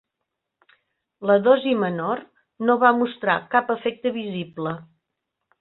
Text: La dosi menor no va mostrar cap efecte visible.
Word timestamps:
La 1.31 1.35
dosi 1.49 1.75
menor 1.83 2.23
no 2.71 2.79
va 2.85 2.93
mostrar 3.03 3.39
cap 3.55 3.73
efecte 3.79 4.15
visible. 4.21 4.77